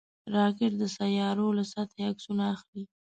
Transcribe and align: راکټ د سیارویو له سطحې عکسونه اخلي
راکټ 0.35 0.71
د 0.81 0.83
سیارویو 0.95 1.57
له 1.57 1.63
سطحې 1.73 2.01
عکسونه 2.11 2.43
اخلي 2.53 2.83